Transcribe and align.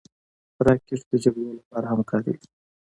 راکټ 0.65 0.99
د 1.09 1.13
جګړو 1.23 1.51
لپاره 1.59 1.85
هم 1.91 1.99
کارېږي 2.09 2.47